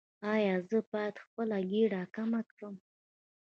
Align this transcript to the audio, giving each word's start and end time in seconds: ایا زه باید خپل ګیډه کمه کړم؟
ایا 0.33 0.55
زه 0.69 0.79
باید 0.91 1.15
خپل 1.23 1.49
ګیډه 1.71 2.01
کمه 2.15 2.41
کړم؟ 2.51 2.75